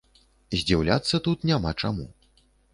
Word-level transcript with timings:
Здзіўляцца 0.59 1.15
тут 1.29 1.47
няма 1.53 1.77
чаму. 1.85 2.11